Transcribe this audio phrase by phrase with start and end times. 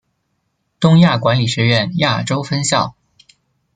[0.79, 2.95] 东亚管理学院亚洲分校。